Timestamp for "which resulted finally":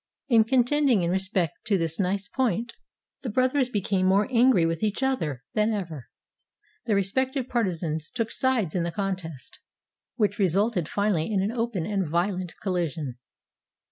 10.15-11.31